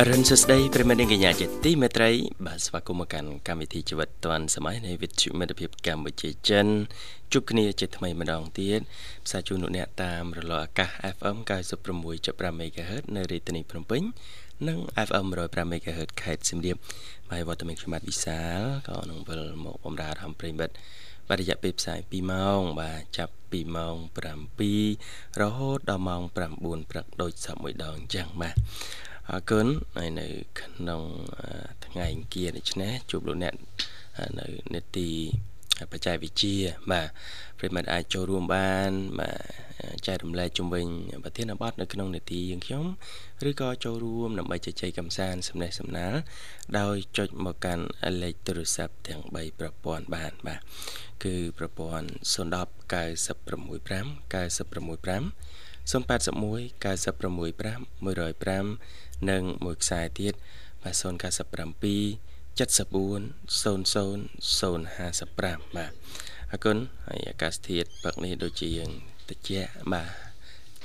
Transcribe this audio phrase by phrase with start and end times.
[0.00, 2.10] អរុនសួស្តីប្រិមត្តនិងកញ្ញាជាទីមេត្រី
[2.46, 6.66] បាទស្វាគមន៍មកកាន់កម្មវិធីជីវិតឌွန်សម័យនៃវិទ្យុមិត្តភាពកម្ពុជាចិន
[7.32, 8.80] ជួបគ្នាជាថ្មីម្ដងទៀត
[9.26, 11.36] ផ្សាយជូនលោកអ្នកតាមរលកអាកាស FM
[11.98, 14.02] 96.5 MHz នៅរាជធានីភ្នំពេញ
[14.68, 16.76] និង FM 105 MHz ខេត្តសៀមរាប
[17.30, 20.74] ហើយវត្តមានខ្ញុំបាទវិសាលក៏នឹងវិលមកបំរើហំប្រិមិត្ត
[21.28, 23.96] បាទរយៈពេលផ្សាយ2ម៉ោងបាទចាប់ពីម៉ោង
[24.68, 28.56] 7រហូតដល់ម៉ោង9ព្រឹកដូចសពមួយដងអញ្ចឹងបាទ
[29.32, 30.26] អរគុណហើយនៅ
[30.60, 31.02] ក្នុង
[31.84, 33.54] ថ្ងៃអង្គារនេះណាជួបលោកអ្នក
[34.38, 35.08] នៅនេតិ
[35.92, 36.56] បច្ចេកវិទ្យា
[36.92, 37.06] បាទ
[37.58, 39.34] ប្រិមត្តអាចចូលរួមបានបាទ
[40.06, 40.86] ចែករំលែកជំវិញ
[41.24, 42.84] ប្រធានបទនៅក្នុងនេតិយើងខ្ញុំ
[43.48, 46.14] ឬក៏ចូលរួមដើម្បីជជែកកម្សាន្តសំណេះសំណាល
[46.78, 47.84] ដោយចុចមកកាន់
[48.22, 50.60] លេខទូរស័ព្ទទាំង3ប្រព័ន្ធបានបាទ
[51.24, 52.36] គឺប្រព័ន្ធ010
[52.92, 55.94] 965 965 081
[56.82, 60.34] 965 105 និងមួយខ្សែទៀត
[60.82, 61.02] បាទ097
[62.58, 62.58] 74
[63.62, 65.92] 00 055បាទ
[66.50, 68.90] អរគុណហើយអាកាសធាតុព្រឹកនេះដូចជាយើង
[69.30, 69.50] តិច
[69.92, 70.10] បាទ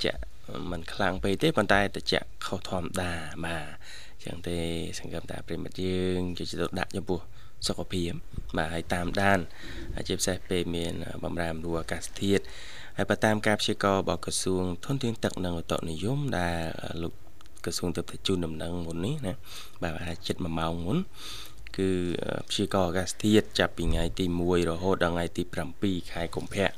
[0.04, 0.20] ចាក់
[0.70, 2.14] มันខ្លាំងពេកទេប៉ុន្តែតិច
[2.46, 3.12] ខុសធម្មតា
[3.46, 3.66] បាទ
[4.24, 4.58] ចឹងទេ
[4.98, 7.20] សង្ឃឹមថាប្រិមិត្តយើងជួយទៅដាក់ចំពោះ
[7.66, 8.10] សុខភាព
[8.56, 9.38] បាទហើយតាមដាន
[10.08, 12.42] ជាពិសេសពេលមានបំរែបំរួលអាកាសធាតុ
[12.96, 16.60] ហើយបើតាមការព្យាករណ៍របស់ក្រសួងធនធានទឹកនិងឧតុនិយមដែល
[17.02, 17.12] លោក
[17.64, 19.32] ក្រសួងទៅជូនដំណឹងមុននេះណា
[19.82, 20.98] បាទអាចចិត្ត1ម៉ោងមុន
[21.76, 21.90] គឺ
[22.48, 25.42] ព្យាករណ៍អាកាសធាតុចាប់ពីថ្ងៃទី1រហូតដល់ថ្ងៃទី
[25.78, 26.68] 7ខែកុម្ភៈ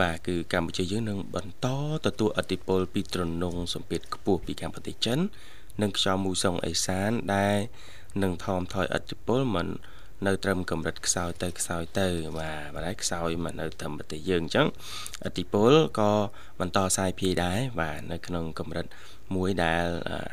[0.00, 1.66] បាទគឺកម្ពុជាយើងនឹងបន្ត
[2.06, 5.18] ទទួលឥទ្ធិពលពីត្រនងសម្ពាធខ្ពស់ពីកម្ពុជាចិន
[5.82, 7.56] និងខ្យល់មូសុងអេសានដែល
[8.22, 9.68] នឹងថមថយឥទ្ធិពលមិន
[10.26, 14.66] នៅត្រឹមកម្រិតខ្សោយទៅខ្សោយទៅបាទបើតែខ្សោយមកនៅត្រឹមប្រទេសយើងអញ្ចឹង
[15.26, 16.10] ឥទ្ធិពលក៏
[16.60, 18.86] បន្តសាយភាយដែរបាទនៅក្នុងកម្រិត
[19.34, 19.84] មួយដែល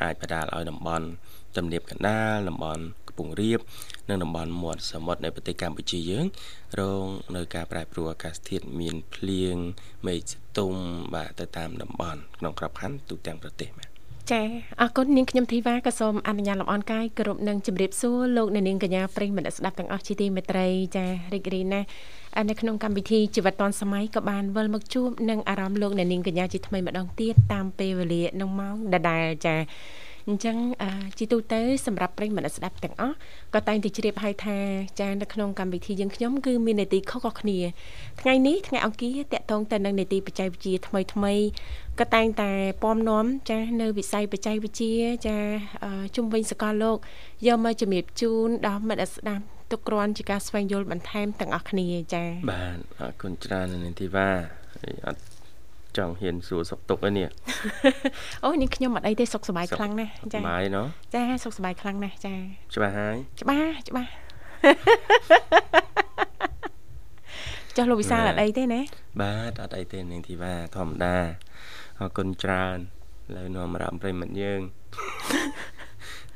[0.04, 1.08] អាចបដាលឲ្យតំបន់
[1.58, 3.60] ទំនាបកណ្ដាលតំបន់កំពង់រាប
[4.10, 6.26] និងតំបន់មាត់សមុទ្រនៅប្រទេសកម្ពុជាយើង
[6.80, 7.06] រង
[7.36, 9.56] នៅការប្រែប្រួលអាកាសធាតុមានភ្លៀង
[10.08, 10.74] មេឃស្ទុំ
[11.16, 13.90] បាទទៅតាមតំបន់ក្នុងក្របខ័ណ្ឌទូទាំងប្រទេសបាទ
[14.32, 14.42] ចា
[14.82, 21.88] អរគុណនាងខ្ញុំធីវ៉ាក៏សូមអនុញ្ញាតលំអរកាយគ្រប់នឹងជម្រាបសួរលោកអ្នកនាងកញ្ញាប្រិយមិត្តស្ដាប់ទាំងអស់ជាទីមេត្រីចារីករាយណាស់
[22.50, 29.56] នៅក្នុងកម្មវិធីជីវិតឌွန်សម័យក៏បានវិលមកជួបនឹងអារម្មណ៍លោកអ្នកនាងកញ្ញាជាថ្មីម្ដងទៀតតាមពេលវេលាក្នុងម៉ោងដដែលចា
[30.30, 30.58] អញ្ចឹង
[31.18, 33.16] ជីទូទៅសម្រាប់ប្រិយមិត្តស្ដាប់ទាំងអស់
[33.54, 34.58] ក៏តែងតែជ្រាបហើយថា
[35.00, 37.58] ចានៅក្នុងកម្មវិធីយើងខ្ញុំគឺមាននីតិខុសៗគ្នា
[38.22, 41.34] ថ្ងៃនេះថ្ងៃអង្គារតកតងទៅនឹងនីតិបច្ចេកវិទ្យាថ្មីថ្មី
[42.00, 42.52] ក៏តែងតែ
[42.84, 44.96] ពំនាំចានៅវិស័យបច្ចេកវិទ្យា
[45.28, 45.38] ចា
[46.16, 46.98] ជំវិញសកលលោក
[47.48, 54.30] យកមកជំរាបជូនដល់មិត្តស្ដាប់ ទុកគ្រាន់ជាការស្វែងយល់បន្ថែមទាំងអស់គ្នាចាបាទអរគុណច្រើននាងធីវ៉ា
[55.08, 55.22] អត់
[55.98, 57.28] ចង់ហ៊ានសួរសុខទុក្ខឯនេះ
[58.44, 62.36] អូនេះខ្ញុំអត់អីទេសុខសប្បាយខ្លាំងណាស់ចាសប្បាយណោះចាសុខសប្បាយខ្លាំងណាស់ចា
[62.76, 64.10] ច្បាស់ហើយច្បាស់ច្បាស់
[67.76, 68.82] ចុះលោកវិសាលអត់អីទេណា
[69.22, 71.18] បាទអត់អីទេនាងធីវ៉ាធម្មតា
[72.00, 72.78] អរគុណច្រើន
[73.36, 74.62] លើនាំអារម្មណ៍ប្រិមិត្តយើង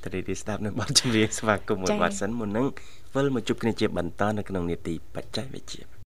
[0.07, 2.68] តរីទីស្ដាប់នៅបទចម្រៀងស្វាគមន៍មួយបាត់សិនមុននឹង
[3.16, 5.97] វិលមកជួបគ្នាជាបន្តនៅក្នុងនេតិបច្ចេកវិទ្យា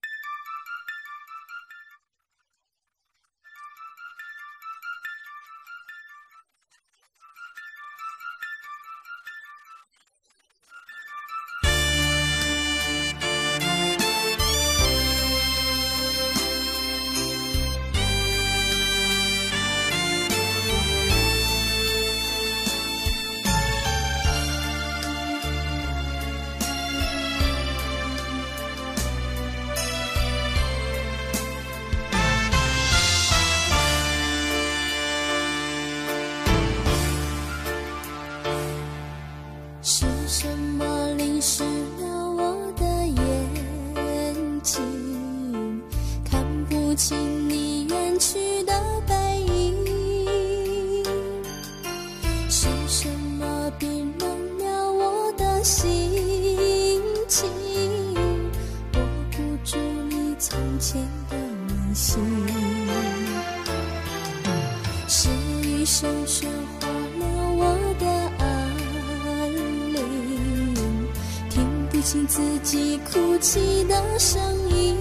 [72.04, 74.40] 听自己哭泣的声
[74.70, 74.96] 音，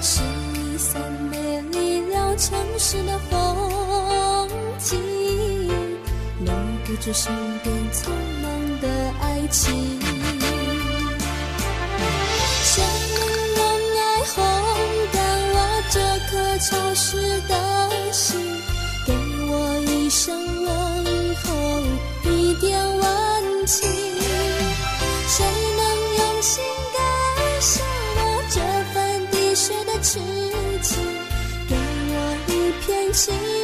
[0.00, 0.22] 是
[0.54, 1.00] 一扇
[1.30, 4.48] 美丽了城市的风
[4.78, 4.98] 景，
[6.40, 6.52] 留
[6.84, 7.30] 不住身
[7.62, 8.08] 边匆
[8.42, 8.88] 忙的
[9.20, 10.00] 爱情。
[12.64, 12.82] 请
[13.56, 13.62] 用
[13.98, 14.34] 爱烘
[15.12, 15.14] 干
[15.52, 15.56] 我
[15.90, 16.00] 这
[16.30, 18.40] 颗潮湿的心，
[19.06, 19.12] 给
[19.46, 19.52] 我
[19.86, 20.72] 一声问
[21.44, 21.50] 候，
[22.30, 24.11] 一点温情。
[33.22, 33.61] 情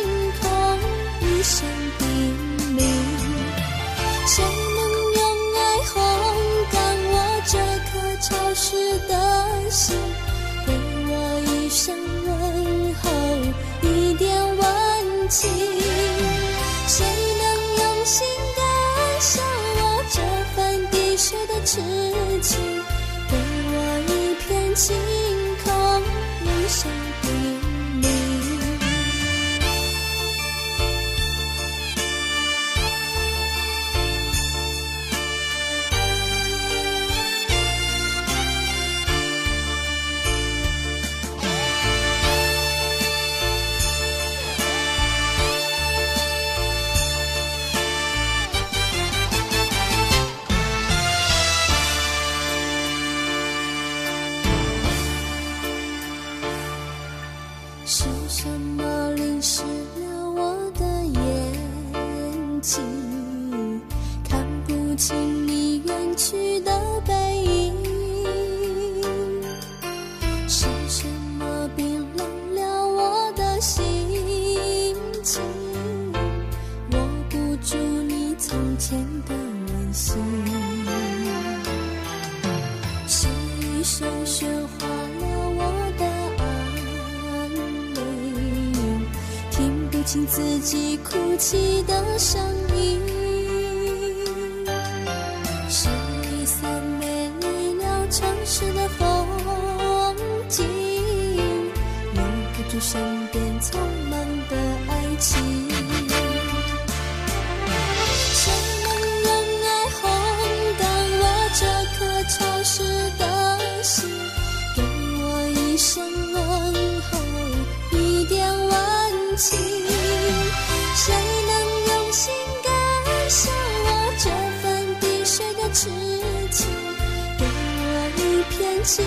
[128.89, 129.05] 心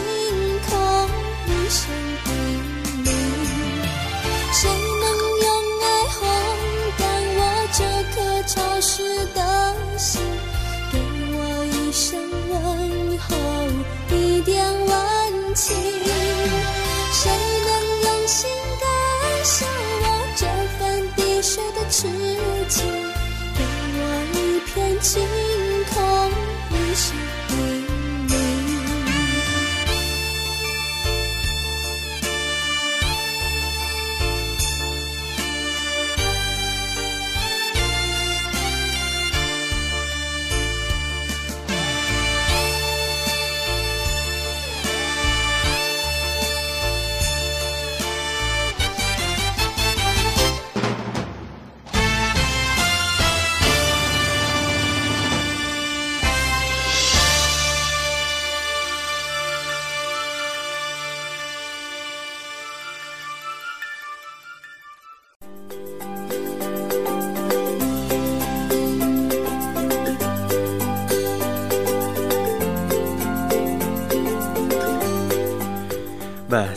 [0.70, 1.10] 空
[1.48, 2.31] 一身。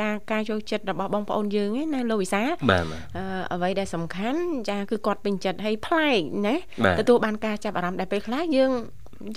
[0.00, 8.72] ចាការចូលចិត្តរបស់បងប្អូនយើងឯណាលោកវិសាបាទបាទអឺអ្វីដែលសំខាន់ចាគឺគាត់ពេញចិត្តឲ្យប្លែកណាបាទទទួលបានការចាប់អារម្មណ៍ដែលពេលខ្លះយើង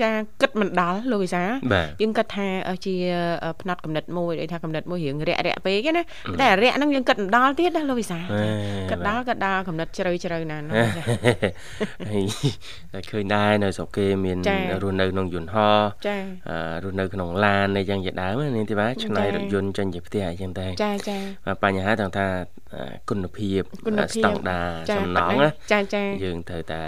[0.01, 1.43] ចាគិតមិនដល់លោកវិសា
[1.73, 2.95] បាទយើងគិតថាអឺជា
[3.61, 6.03] ផ្នែកកំណត់មួយដូចថាកំណត់មួយរៀងរាក់រាក់ពេកណា
[6.41, 8.27] តែរាក់ហ្នឹងយើងគិតមិនដល់ទៀតណាលោកវិសាហេ
[8.91, 11.03] គិតដល់គិតដល់កំណត់ជ្រៅជ្រៅណាស់ណាចា
[12.09, 12.23] ហើយ
[12.93, 16.17] តែឃើញដែរនៅស្រុកគេមានចា៎រស់នៅក្នុងយន្តហោះចា
[16.49, 22.25] អឺរស់នៅក្នុងឡានអីចឹងជាដើមណានាងទីបាទឆ្នៃចា៎រថយន្តចេញជាផ្ទះអីចឹងតែចាចាបាទបញ្ហាទាំងថា
[22.75, 26.83] អឺគុណភាពគុណភាពស្តង់ដារចាសំណងប៉ាត់ណាចាចាយើងត្រូវតែ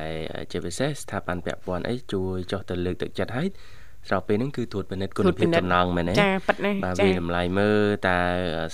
[0.51, 3.47] ជាពិសេសស្ថាប័នពាក់ព័ន្ធអីជួយចុះទៅលើកទឹកចិត្តឲ្យ
[4.07, 8.19] ស្របពេលហ្នឹងគឺត្រួតពិនិត្យគុណភាពចំណងមែនទេចាប៉ិតណាបាទចាវាតម្លៃមើលតើ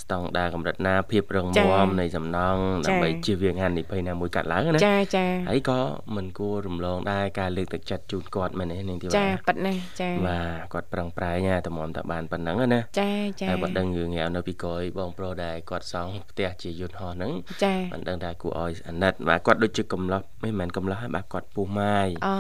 [0.02, 5.80] ស្តង់ដារកម្រិតណាភាពរឹងចា៎មាំនៃសំណង់ចា៎ដើម្បីជៀសវាងហានិភ័យណាមួយកាត់ឡើងណាចាចាហើយក៏
[6.16, 17.32] មិនគួររំលងដែរការលើកទឹកចិត្តជូនគាត់មែនទេនាងទីចាបាទប៉ិតណាចាបាទគាត់ប្រឹងប្រែងណាតម្រាំតែបានប៉ុណ្ណឹងណាចាចាហើយបើដឹងរឿងងាវនៅពីក្រោយបងប្រុសដែរគាត់សង់ផ្ទះជាយន្តហោះហ្នឹង
[17.64, 22.36] ចាមិនដឹងថាគួរឲ្យអាណិតបាទគាត់ដូចជាកំឡោះមិនមែនកំឡោះហើយបាទគាត់ពុះម៉ាយអូ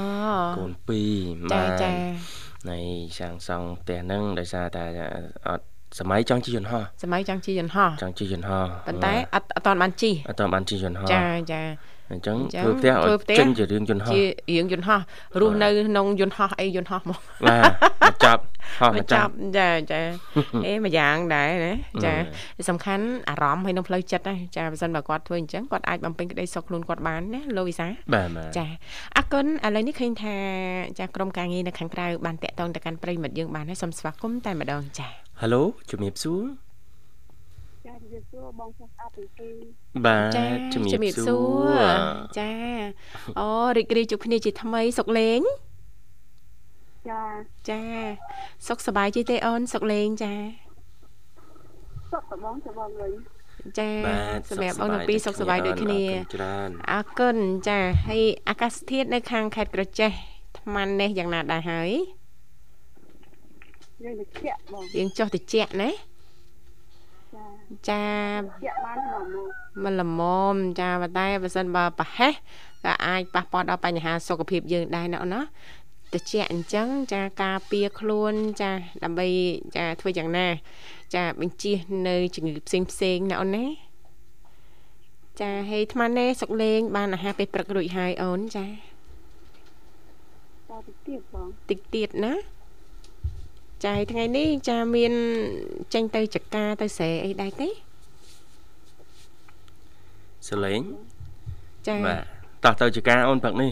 [0.58, 1.92] កូនពីរចាបាទចា
[2.72, 2.79] នៃ
[3.19, 4.84] សាងសង់ផ្ទះហ្នឹងដោយសារតែ
[5.48, 5.65] អត់
[6.00, 11.62] សម័យចង់ជិះយន្តហោះសម័យចង់ជិះយន្តហោះចង់ជិះយន្តហោះប៉ុន្តែអត់អត់តាន់បានជិះអត់ទាន់បានជិះយន្តហោះចាចា
[12.12, 15.00] អញ្ចឹងអញ្ចឹងធ្វើផ្ទះធ្វើឲ្យផ្ទះចេញជារឿងយន្តហោះជារៀងយន្តហោះ
[15.42, 17.72] រស់នៅក្នុងយន្តហោះអីយន្តហោះមកបាទ
[18.02, 18.42] មកចាប់
[18.80, 20.02] ហោះមកមកចាប់ចាចា
[20.66, 21.74] អេមួយយ៉ាងដែរណា
[22.06, 22.14] ចា
[22.70, 28.66] សំខាន់អារម្មណ៍ហើយនឹងផ្លូវចិត្តណាចាបើសិនបើគាត់ធ្វើអញ្ចឹងគាត់អាចបំពេញក្តីសុខខ្លួនគាត់បានណាលោកវិសាបាទបាទចា
[29.18, 30.36] អរគុណឥឡូវនេះឃើញថា
[31.00, 35.08] ចាក្រុមការងារនៅខាងក្រៅបានតាក់ទងទៅកាន់ប្រិយមិត្តយើងបានហើយសូមស្វាគមន៍តែម្ដងចា
[35.42, 36.42] ហៅឡូជំរាបសួរ
[37.86, 41.82] ចាជំរាបសួរបងសិស្សស្អាតទាំងពីរ បាទចាជំរាបសួរ
[42.40, 42.52] ចា
[43.40, 45.42] អូរីករាយជួបគ្នាជាថ្មីសុកលេង
[47.10, 47.24] ចា
[47.70, 47.82] ចា
[48.68, 50.34] សុខសប្បាយជីទេអូនសុកលេងចា
[52.12, 53.12] សុខសបងសបងវិញ
[53.80, 57.38] ចាបាទសម្រាប់បងទាំងពីរសុខសប្បាយដូចគ្នាអរគុណច្រើនអរគុណ
[57.68, 60.12] ចាហើយអាកាសធាតុនៅខាងខេត្តក្រចេះ
[60.60, 61.92] ថ្មនេះយ៉ាងណាដែរហើយ
[64.04, 65.90] យើងទៅជាក់បងយើងចុះតិចណា
[67.89, 68.03] ចាចា
[68.63, 69.50] ជាក់បានមកមក
[69.84, 70.22] មិនល្ម
[70.53, 72.34] មចាប៉ុន្តែបើសិនបើប្រហែស
[72.86, 75.41] ក៏អាចប៉ះពាល់ដល់បញ្ហាសុខភាពយើងដែរណាអូនណា
[76.13, 78.72] តិចអញ្ចឹងចាការពារខ្លួនចា
[79.03, 79.27] ដើម្បី
[79.77, 80.48] ចាធ្វើយ៉ាងណា
[81.15, 83.65] ចាបញ្ជៀសនៅជំងឺផ្សេងផ្សេងៗណាអូនណា
[85.41, 88.72] ចាហេថ្មនេះសុកលេង បានអាហារពេលព្រឹករួចហើយអូនចាត
[90.69, 92.34] ទៅទៀតបងតិចទៀតណា
[93.84, 95.13] ចាហើយថ្ងៃនេះចាមាន
[95.94, 97.70] ចេញទៅចកាទៅស្រែអីដែរទេ
[100.48, 100.82] សលេង
[101.88, 102.20] ចាបាទ
[102.63, 103.72] តោះទៅជាការអូនព្រឹកនេះ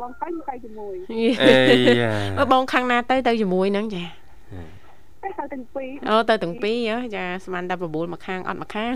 [0.00, 0.94] បងទៅទៅជាមួយ
[1.42, 1.56] អេ
[2.00, 4.04] យ៉ាអឺបងខាងណាទៅទៅជាមួយហ្នឹងចា
[5.22, 8.92] ទៅទៅទាំងពីរអូទៅទាំងពីរហ៎ចាស្មានតែ9មកខាងអត់មកខាង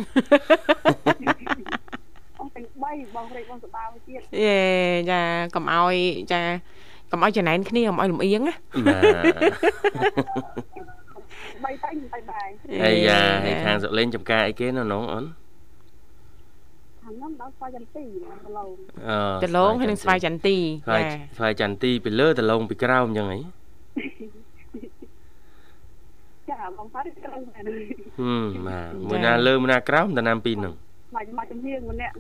[2.39, 4.61] អស់ទាំង3បងរេកបងសបាមួយទៀតយេ
[5.11, 5.21] ចា
[5.55, 5.97] កុំឲ្យ
[6.33, 6.43] ចា
[7.11, 8.55] កុំឲ្យចំណែនគ្នាកុំឲ្យលំអៀងណា
[11.65, 12.49] បាទ3ទៅទៅដែរ
[12.85, 15.25] អីយ៉ាហើយខាងសុលេងចំការអីគេនៅនោះអូន
[17.03, 18.05] ខាងនោះដល់ស្វាយចន្ទី
[18.45, 18.69] ប្រឡង
[19.09, 23.39] អឺដលងហើយនឹងស្វាយចន្ទីស្វាយចាស្វាយចន្ទីពីលើដលងពីក្រោមអញ្ចឹងហី
[26.51, 27.65] ចាបងទៅក្រៅមែន
[28.19, 30.75] ហឹមបាទមួយណាលើមួយណាក្រោមតាណាំពីរហ្នឹង
[31.15, 32.15] មកមកចំហៀងម្នាក់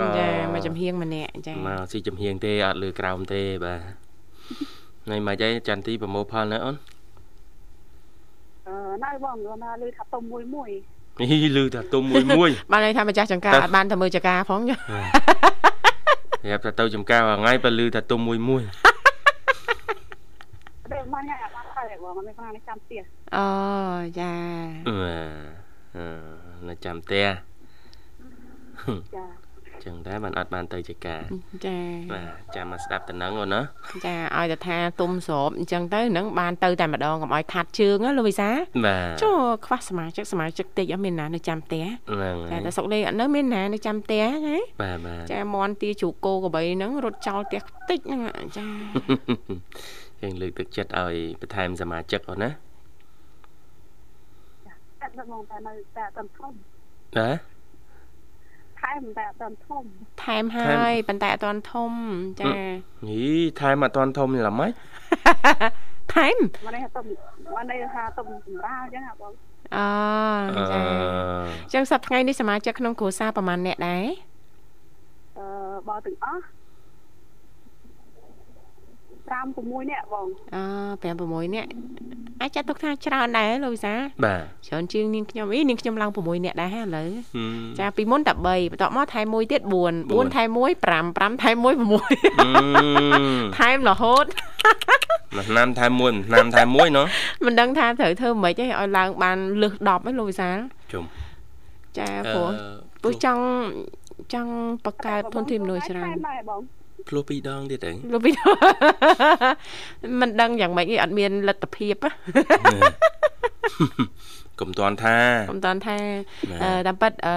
[0.00, 4.03] អូចាមកចំហៀងម្នាក់ចាមកស៊ីចំហៀងទេអត់លើក្រោមទេបាទ
[5.08, 6.76] ហើយមកអីចន្ទីប្រមូលផលនៅអូន
[8.68, 8.74] អឺ
[9.04, 10.70] ណៅបងគាត់ថាលឺថាតុំមួយមួយ
[11.30, 14.76] ហីលឺថាទុំមួយមួយបានន័យថាម្ចាស់ចង្ការទៅអត់បានទៅមើលចង្ការផងចា
[16.62, 18.62] ប្រាប់ថាទៅចំការមួយថ្ងៃបើលឺថាទុំមួយមួយ
[20.92, 23.02] តែមកញ៉ាំបានហើយបងមិនបានចាំផ្ទះ
[23.36, 23.46] អូ
[24.20, 24.32] ចា
[24.88, 25.54] បាទ
[25.96, 26.06] អឺ
[26.68, 27.26] នៅចាំផ្ទះ
[29.16, 29.24] ចា
[29.84, 31.22] ចឹងដែរបានអត់បានទៅជាការ
[31.66, 31.78] ចា
[32.12, 33.60] បាទចាំមកស្ដាប់តំណឹងអូនណា
[34.06, 38.50] ចាឲ្យតែថាទុំស្របអញ្ចឹងទៅនឹងបានទៅតែម្ដងកុំឲ្យខាត់ជើងណាលោកវិសា
[38.86, 48.20] បាទចុះខ្វះសមាជិកសមាជិកតិចអត់មានណានៅចាំផ្ទះហ្នឹងចាហើយតែសុកលេអត់នៅមានណានៅចាំផ្ទះណាបាទបាទចាមន់ទាជ្រូកគោក្របីហ្នឹងរត់ចោលផ្ទះតិចហ្នឹង
[48.56, 48.66] ចា
[50.22, 52.50] យើងលើកទឹកចិត្តឲ្យបន្ថែមសមាជិកអូនណា
[55.00, 56.52] តែបងតែនៅតែអត់ធំ
[57.18, 57.53] ណា
[58.84, 59.82] ថែមតែអត់ធំ
[60.24, 61.92] ថែមហើយប៉ុន្តែអត់ទាន់ធំ
[62.40, 62.52] ចា
[63.08, 63.24] យី
[63.60, 64.70] ថែមអត់តាន់ធំល្មិច
[66.14, 67.04] ថែមមកនេះទុំ
[67.46, 69.32] មកនេះថាទុំសម្រាលអញ្ចឹងហ่ะបង
[69.76, 69.78] អ
[70.70, 70.78] ចា
[71.64, 74.04] អញ្ចឹងសប្តាហ៍ថ្ងៃនេះសមាជិកក្នុងគ្រួសារប្រហែលអ្នកដែរ
[75.38, 75.46] អឺ
[75.88, 76.42] បើទាំងអស់
[79.32, 80.56] 5 6នាក់បងអ
[81.02, 81.68] 5 6នាក់
[82.40, 89.92] អាចចាត់ទុកថាច្រើនដែរលោកវិសាបាទច្រើនជាងនាងខ្ញុំអីនាងខ្ញុំឡើង6នាក់ដែរឥឡូវហឹមចាពីមុនតែ3បន្ទាប់មកថែមមួយទៀត4បួន
[90.30, 92.48] 4ថែមមួយ5 5ថែមមួយអឺ
[93.12, 94.24] 6ថែមរហូត
[95.34, 97.06] មួយឆ្នាំថែមមួយមួយឆ្នាំថែមមួយណោះ
[97.44, 100.56] មិនដឹងថាត្រូវធ្វើម៉េចទេឲ្យឡើងបានលើស10ហ្នឹងលោកវិសាល
[100.92, 101.04] ជុំ
[101.98, 102.48] ចាព្រោះ
[103.02, 103.42] ព្រោះចង់
[104.34, 104.52] ចង់
[104.84, 106.60] បង្កើតធនធានមនុស្សច្រើនថែមដែរបង
[107.08, 108.30] ភ្លោះពីរដងទៀតអីលោកពី
[110.20, 112.10] មិនដឹងយ៉ាងម៉េចទេអត់មានលទ្ធភាពណា
[114.60, 115.16] កុំតាន់ថា
[115.50, 115.96] កុំតាន់ថា
[116.50, 117.34] បាទអឺតាមពិតអឺ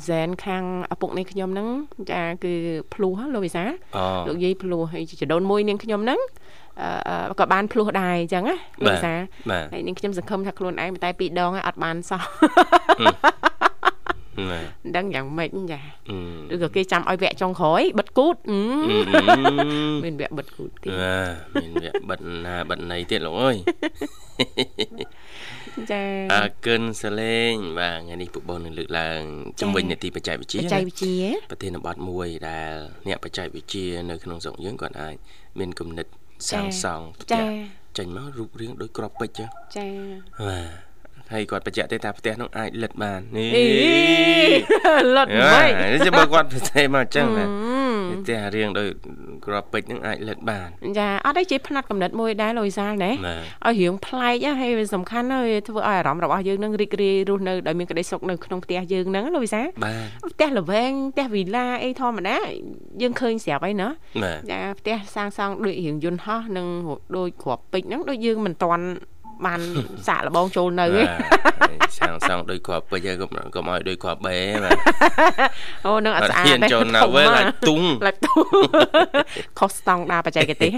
[0.00, 1.68] ហ្សែនខាងឪពុកនេះខ្ញុំហ្នឹង
[2.12, 2.52] ចាគឺ
[2.94, 3.64] ភ្លោះហ៎លោកវិសា
[3.96, 6.20] អូលោកយាយភ្លោះហើយចដូនមួយនាងខ្ញុំហ្នឹង
[6.80, 6.88] អឺ
[7.30, 9.14] អឺក៏បានភ្លោះដែរអញ្ចឹងណាលោកវិសា
[9.50, 12.22] បាទហើយនាងខ្ញុំសង្ឃឹមថាខ្លួនឯងតែពីរដងហើយអត់បានសោះ
[13.04, 13.16] បាទ
[14.38, 15.80] មិនដឹងយ៉ាងម៉េចចា
[16.50, 18.60] អឺឬក៏គេចាំឲ្យវគ្គចុងក្រោយបិទគូតអឺ
[18.90, 18.98] អឺ
[20.04, 23.56] មានវគ្គបិទគូតទៀតបាទមានវគ្គបិទណាបិទណីទៀតលោកអើយ
[25.90, 26.02] ចា
[26.34, 29.20] អើកិនសលេងបាទថ្ងៃនេះពុកបងនឹងលើកឡើង
[29.60, 32.74] ជំវិញនីតិបច្ចេកវិទ្យាបច្ចេកវិទ្យាប្រធានបទមួយដែល
[33.08, 35.14] អ្នកបច្ចេកវិទ្យានៅក្នុងស្រុកយើងគាត់អាច
[35.58, 36.06] មានគំនិត
[36.50, 37.42] សាងសង់ផ្ទះចា
[37.98, 39.86] ចេញមករូបរាងដូចក្របពេជ្រចឹងចា
[40.46, 40.91] បាទ
[41.34, 43.64] ហើយគាត់បញ្ជាក់ទេថាផ្ទះនោះអាចលិតបាននេះអី
[45.16, 47.46] លត់យ៉ាមិននេះចាំបើគាត់ផ្សេងមកអញ្ចឹងណា
[48.10, 48.88] អឺផ្ទះរៀងដូច
[49.46, 62.36] ក្របពេជ្រហ្នឹងអាចលិតបានចាអត់ទេជាផ្នែកកំណត់មួយដែរលោកវិសាលណាបាទឲ្យរៀងប្លែកណាហើយវាសំខាន់ណាស់វាធ្វើឲ្យអារម្មណ៍របស់យើងនឹងរីករាយរស់នៅដោយមានក្តីសុខនៅក្នុងផ្ទះយើងហ្នឹងលោកវិសាលបាទផ្ទះល្វែងផ្ទះវីឡាអីធម្មតា
[63.02, 63.88] យើងឃើញស្រាប់ហើយណា
[64.22, 66.66] បាទចាផ្ទះសាងសង់ដូចរៀងយន្តហោះនិង
[67.16, 68.84] ដូចគ្រាប់ពេជ្រហ្នឹងដូចយើងមិនតាន់
[69.46, 69.60] បាន
[70.08, 71.02] សាកល្បងចូលនៅទេ
[71.60, 74.78] បាទសាងសង់ដូចគ្រាប់ពេជ្រហើយកុំកុំឲ្យដូចគ្រាប់បេបាទ
[75.86, 78.44] អូនឹងអត់ស្អាតហ៊ានទេចូលនៅធំវិញណាឡាយទុងឡាយទុង
[79.58, 80.72] ខុសស្តង់ដារបច្ចេកទេស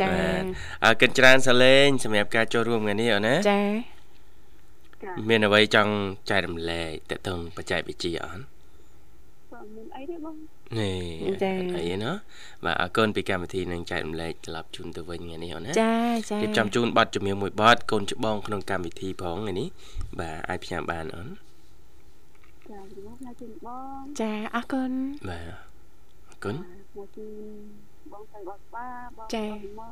[0.00, 0.42] ចាបាទ
[0.84, 3.62] អើកិនច្រើនសលេងសម្រាប់ការចូលរួមថ្ងៃនេះអូនណាចា
[5.04, 5.92] ចាមានអ្វីចង់
[6.30, 8.42] ចែករំលែកតទៅនឹងបច្ចេកវិទ្យាអត់
[9.52, 10.36] បងមានអីទេបង
[10.80, 10.98] នេះ
[11.86, 12.12] អីណា
[12.64, 15.96] បាទអរគុណពីកម្មវិធីនឹងចែករំលែកត្រឡប់ជូនទៅវិញថ្ងៃនេះអូនណាចា
[16.30, 19.68] ចារៀបចំជូនប័ណ្ណជំនឿមួយប័ណ្ណកូនច្បងក្នុងកម្មវិធីផងថ្ងៃនេះ
[20.20, 21.28] បាទអាចផ្ញើបានអូន
[22.70, 24.92] ចាជំនួសណាជូនបងចាអរគុណ
[25.30, 25.46] បាទ
[26.30, 26.54] អរគុណ
[26.96, 29.46] មកជូនបងស្រីបងស្បាបងចា
[29.78, 29.82] ម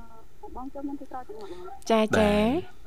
[0.42, 2.81] កបងចូលមិនទៅក្រោយជំនួសបងចាចាចាគុណបងចា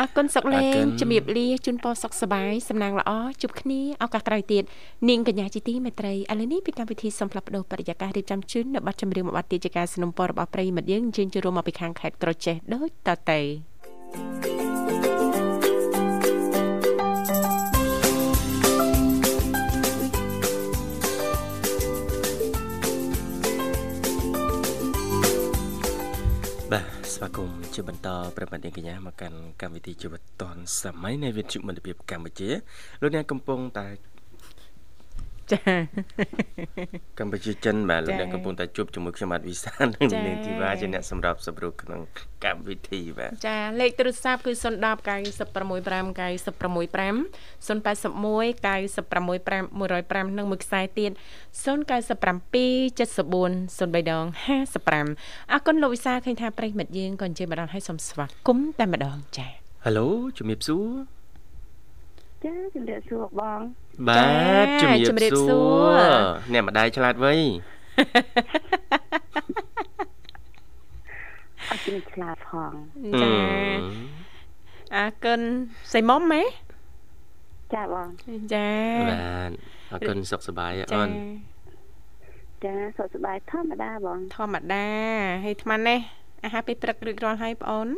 [0.00, 3.10] អរគុណសុកលេ អរគុ ង ណ ជំរាបលាជូនពរសុខសប្បាយសំណាងល្អ
[3.42, 4.64] ជួបគ្នាឱកាសក្រោយទៀត
[5.08, 13.40] នាងកញ្ញាជាទីមេត្រីឥឡូវនេះពីកម្មវិធីសំផ្លាប់បដោបរិយាកាសរៀបចំជូននៅប័ណ្ណចម្រៀងមួយប័ណ្ណទៀតជាការสนับสนุนរបស់ប្រិយមិត្តយើងអញ្ជើញចូលរួមមកពីខាងខេត្តក្រចេះដូចតទៅ
[26.72, 32.49] បាទស្វាគមន៍ ជាបន្តប្រិមត្តនាងកញ្ញាមកកាន់កម្មវិធីជីវិតឌွန်សម័យនៃវិទ្យុមិត្តភាពកម្ពុជា
[33.01, 33.87] លោកអ្នកកំពុងតែ
[35.51, 35.59] ចា
[37.19, 42.01] កម្ពុជាចិនបាទលោកចា៎អ្នកកំពុងតែជួបជាមួយខ្ញុំបាទវិសាលនិងចា៎នាងធីវ៉ាជាអ្នកសម្របសម្រួលក្នុង
[42.45, 45.85] កម្មវិធីបាទចាលេខទូរស័ព្ទគឺ010 965 965
[47.67, 47.89] 081
[48.65, 51.11] 965 105និងមួយខ្សែទៀត
[51.65, 51.65] 097 74
[53.79, 54.25] 03ដង
[54.89, 59.47] 55អរគុណលោកវិសាលឃើញថាប្រិយមិត្តយើងក៏អញ្ជើញមកដល់ឲ្យសូមស្វាគមន៍តែម្ដងចា
[59.85, 61.14] ហេឡូជំរាបសួរ
[62.45, 63.59] ចាជំរាបសួរបង
[64.07, 64.23] បា
[64.65, 67.33] ទជំរាបជំរាបសួសួររអ្នកម្ដាយឆ្លាតវៃ
[71.69, 72.73] អត់ជំឆ្លាតផង
[73.21, 73.31] ចា
[74.95, 75.41] អរគុណ
[75.93, 76.43] សៃមុំហ៎
[77.73, 78.07] ចាបង
[78.53, 78.69] ចា
[79.11, 79.51] បាទ
[79.91, 81.09] អរគុណសុខសប្បាយអចាអូន
[82.63, 84.85] ចាសុខសប្បាយធម្មតាបង ធម្មតា
[85.43, 85.99] ហើយអាត្មានេះ
[86.43, 87.89] អាហារពេលព្រឹករួចរាល់ហើយបងអូន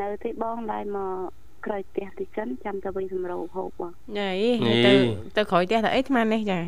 [0.00, 4.50] នៅទីបងដែរមក ក្រោយផ្ទះទីចិនចាំទៅវិញសម្រូបហូបបងចាអី
[4.86, 4.92] ទៅ
[5.36, 6.58] ទៅក្រោយផ្ទះទៅអីអាត្មានេះចា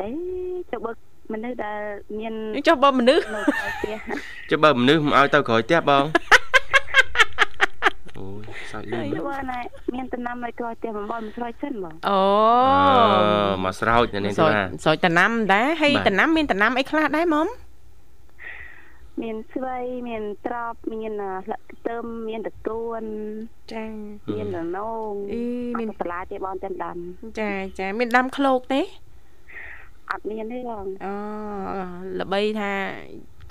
[0.00, 0.08] អេ
[0.70, 0.92] ចុះបើ
[1.32, 1.80] មនុស្សដែល
[2.18, 2.34] មាន
[2.68, 3.96] ចុះបើមនុស្សនៅក្រោយផ្ទះ
[4.50, 6.04] ចុះបើមនុស្សមិនឲ្យទៅក្រោយផ្ទះបង
[8.18, 9.58] អូយសើចលឿនចុះបើណែ
[9.94, 12.20] មានតំណាំនៅក្រោយផ្ទះបំបល់មិនស្រោចសិនបងអូ
[12.78, 17.69] អូមកស្រោចនៅនេះស្រោទេចបាទស្រោចតំណាំដែរហើយបាទតំណាំមានតំណាំអីខ្លះដែរមុំមា
[19.34, 23.04] នស្វ័យមានត្រប់មានអ่าស្លឹកខ្ទឹមមានតកួន
[23.72, 23.84] ចា
[24.34, 24.78] មានរណ
[25.10, 25.40] ងអី
[25.78, 26.96] មានអត់បន្លាទេបងចាំដាំ
[27.40, 28.82] ចាចាមានដាំឃ្លោកទេ
[30.10, 31.12] អត់មានទេបងអូ
[32.20, 32.72] ល្បីថា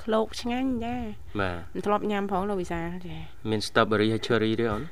[0.04, 0.96] ឃ្លោកឆ្ងាញ់ចា
[1.40, 3.16] បាទមិនធ្លាប់ញ៉ាំផងលោកវិសាចា
[3.50, 4.84] មាន strawberry ហើយ cherry ទេអូន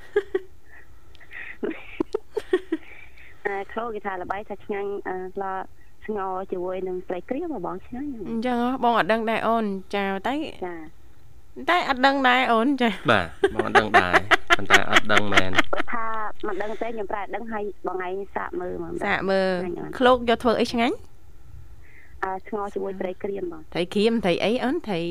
[3.45, 5.45] អឺគ្រូគេថាល្បីថាឆ្ងាញ់អឺឡ
[6.07, 9.65] ស្ងោរជាមួយនឹងត្រីក្រៀមបងឆ្ងាញ់អញ្ចឹងហ៎បងអត់ដឹងដែរអូន
[9.95, 10.33] ចាតែ
[10.65, 10.75] ចា
[11.69, 14.13] តែអត់ដឹងដែរអូនចាបាទបងអត់ដឹងដែរ
[14.57, 16.05] ប៉ុន្តែអត់ដឹងមែនបើថា
[16.47, 20.95] មិនដឹងទេខ្ញុំប្រែដឹងឲ្យបងឯងសាកមើលមកសាកមើលឆ្ងាញ់អត់ឃ្លោកយកធ្វើអីឆ្ងាញ់
[22.23, 25.01] អឺស្ងោរជាមួយត្រីក្រៀមបងត្រីក្រៀមត្រីអីអូនត្រី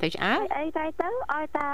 [0.00, 1.66] ត្រីឆ្អើអីតែទៅឲ្យតា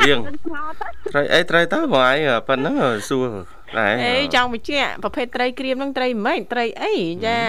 [0.00, 2.74] រៀងស្ងោរទៅត្រីអីត្រីទៅបងឯងប៉ុណ្ណឹង
[3.08, 3.26] សួរ
[3.78, 6.92] ដែរអេចង់បញ្ជាក់ប្រភេទត្រីក្រៀមហ្នឹងត្រីមិនត្រីអី
[7.26, 7.40] ចា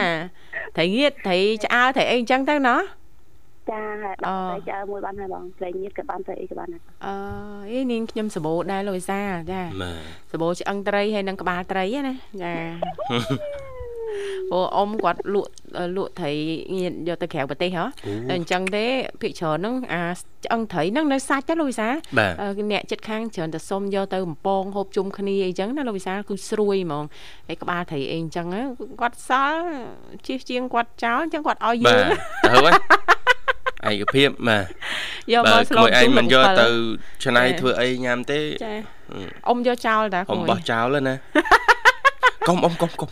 [0.75, 2.81] ត្រីងៀតត្រីឆ្អើត្រីអីអញ្ចឹងទៅណោះ
[3.71, 7.15] ចាដល់ត្រីចើមួយបានហើយបងត្រីញៀតក៏បានត្រីអីក៏បានដែរអឺ
[7.71, 9.19] អីនាងខ្ញុំសបោដែរលោកវិសា
[9.51, 12.53] ចាបាទសបោឆ្អឹងត្រីហើយនឹងក្បាលត្រីហ្នឹងណាចា
[14.53, 15.49] អូអ៊ំគាត់លក់
[15.95, 16.31] លក់ត្រី
[16.77, 17.83] ងៀតយកទៅក្រៅប្រទេសហ៎
[18.29, 18.85] តែអញ្ចឹងទេ
[19.21, 20.03] ភិកច្រើនហ្នឹងអា
[20.45, 27.05] ឆ្អឹងត្រីហ្នឹងនៅសាច់ទេលោកវិសាបាទអឺអ្នកចិត្តខាងច្រើនតែសុំយកទៅបំពងហូបជុំគ្នាអីចឹងណាលោកវិសាលគឺស្រួយហ្មង
[27.47, 28.61] ហើយក្បាលត្រីអីអញ្ចឹងណា
[29.01, 29.63] គាត់សល់
[30.27, 32.09] ជិះជាងគាត់ចោលអញ្ចឹងគាត់ឲ្យយើបាទង
[32.45, 32.51] ទៅ
[33.85, 34.65] ហើយឯកភាពបាទ
[35.33, 36.71] យកមបើកស្លក្មួយឯងមិនយកទៅចា
[37.23, 38.73] ឆ្នៃធ្វើអីញ៉ាំទេចា
[39.47, 41.15] អ៊ំយកចោលតាអ៊ំបោះចោលហើយណា
[42.47, 43.09] កុំអ៊ំកុំកុំ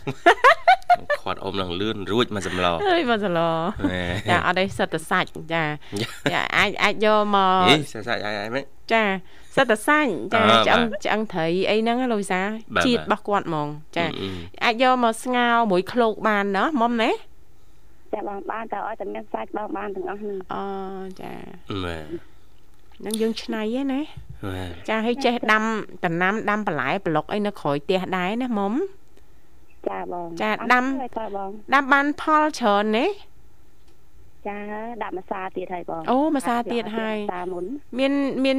[1.20, 3.40] ខាត់អ៊ំនឹងលឿនរួចមកសម្លអើយមកសឡ
[3.90, 5.64] ហេចាអត់ទេសិតតែសាច់ចា
[6.32, 7.76] ចាអាចអាចយកមកហេ
[8.08, 9.04] សាច់អាយអាយមែនចា
[9.56, 14.30] សិតតែសាច់ចាអឺឆ្អឹងបាទឆ្អឹងត្រីអីហ្នឹងណាលោកវិសាលបាទជាតិបាទរបស់គាត់ហ្មង ចាអឺអឺ
[14.64, 17.10] អាចយកមកស្ងោរមួយឃ្លោកបានណាមុំណា
[18.12, 20.64] ចាបងបានតែឲ្យតែមានសាច់បងបានទាំងអស់ហ្នឹងអូ
[21.20, 21.32] ចា
[21.84, 22.04] បាទ
[23.00, 24.00] ហ្នឹងយើងឆ្នៃហ្នឹងណា
[24.44, 25.64] បាទចាឲ្យចេះដាំ
[26.04, 28.72] ដំណាំដាំបន្លែប្លុកអីនៅក្រោយផ្ទះដែរណាមុំ
[29.88, 33.06] ចាបងចាដាំឲ្យតើបងដាំបានផលច្រើនទេ
[34.48, 34.58] ចា
[35.02, 37.64] ដាក់ម្សាទៀតហើយបងអូម្សាទៀតហើយតាមុន
[37.98, 38.12] មាន
[38.44, 38.58] មាន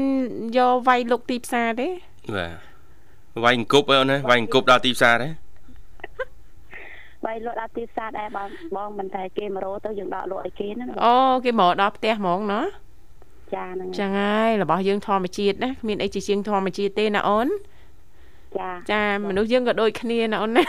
[0.58, 1.88] យកវាយលុកទីផ្សារទេ
[2.36, 2.52] បាទ
[3.44, 5.30] វាយអង្គប់អីអូនណាវាយអង្គប់ដល់ទីផ្សារទេ
[7.26, 12.62] បីលក់ដល់ទីផ្សារដែរបងបងមិនតែគេមករោទៅយើងដកលក់ឲ្យគេហ្នឹងអូគេមកដល់ផ្ទះហ្មងណា
[13.56, 17.48] ចាហ្នឹងចឹងហើយរបស់យើងធម្មជាតិណាគ្មានអីជាជាងធម្មជាតិទេណាអូន
[18.60, 20.64] ចាចាមនុស្សយើងក៏ដូចគ្នាណាអូនណា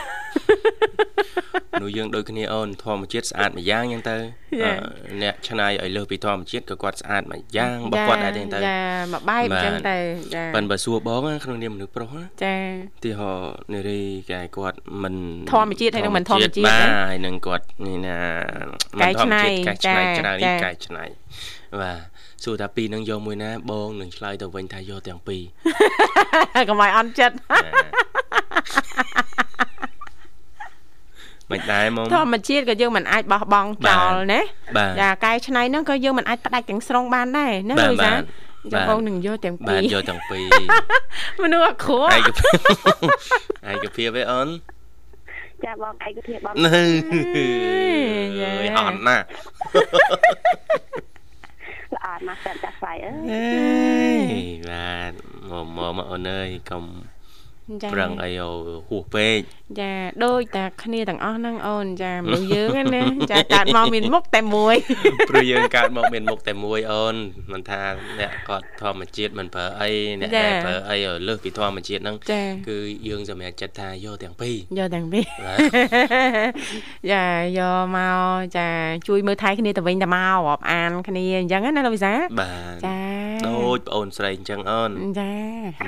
[1.73, 4.23] មនុស្សយើងដូចគ្នាអូនធម្មជាតិស្អាតម្យ៉ាងចឹងទៅចា
[4.65, 8.81] អឺអ្នកឆ្នៃឲ្យលើសពីធម្មជាតិក៏គាត់ស្អាតម្យ៉ាងរបស់គាត់ដែរចឹងទៅចា
[9.13, 9.97] មកបែបអញ្ចឹងបាទទៅ
[10.35, 12.57] ចាប៉ិនបើសួរបងណាក្នុងនាមមនុស្សប្រុសណាចា
[13.05, 13.31] ទីហោ
[13.73, 15.17] នារីកែគាត់មិន
[15.53, 18.17] ធម្មជាតិហើយនឹងមិនធម្មជាតិបាទណាហើយនឹងគាត់នេះណា
[19.01, 21.05] កែច្នៃកែច្នៃចាច្រើនចានេះកែច្នៃ
[21.81, 21.99] បាទ
[22.45, 25.43] សួរថាពីរនឹងយកមួយណាបងនឹងឆ្លើយទៅវិញថាយកទាំងពីរ
[26.69, 27.35] កុំឲ្យអន់ចិត្ត
[31.53, 34.41] មិនដែរមុំធម្មជាតិក៏យើងមិនអាចបោះបង់ចោលណា
[34.77, 38.23] បាទចាកែច្នៃហ្នឹងក៏យើងមិនអាចផ្ដាច់ទាំងស្រុងបានដែរណាបាទលូយសាបាទ
[38.73, 40.47] ចាបងនឹងយកទាំងបាពីទរយកទាំងពីរ
[41.43, 42.59] មនុស្សអក្រក់ឯកភាព
[43.71, 44.49] ឯកភាពឯអូន
[45.65, 46.83] ចាបងឯកភាពបងនៅ
[48.39, 49.17] យ៉ាអើយអត់ណា
[51.95, 53.45] ល្អណាស់តែចាស់ស្វ័យអើយអេ
[54.69, 55.13] បាទ
[55.51, 57.22] មកមកមកអូនអើយកុំចា
[57.95, 58.51] ប្រឹងអីអូ
[58.89, 59.41] ហួសពេក
[59.81, 59.93] ចា
[60.25, 64.77] ដូចតែគ្នាទាំងអស់ហ្នឹងអូនចាមនុស្សយើងហ្នឹងណាចាកើតមកមានមុខតែមួយ
[65.31, 67.15] ព្រោះយើងកើតមកមានមុខតែមួយអូន
[67.53, 67.83] មិនថា
[68.21, 75.59] អ្នកគាត់ធម្មជាតិមិនប្រើអីអ្នកដែលប្រើអីឲ្យលើសពីធម្មជាតិហ្នឹងចាគឺយើងសម្រេចចិត្តថាយកទាំងពីរយកទាំងពីរបាទ
[77.13, 77.27] ចា
[77.59, 78.21] យកមក
[78.57, 78.69] ចា
[79.09, 82.99] ជួយមើលថែគ្នាទៅវិញទៅមករាប់អានគ្នាអញ្ចឹងណាលោកវិសាបាទចា
[83.47, 85.33] ដូចប្អូនស្រីអញ្ចឹងអូនចា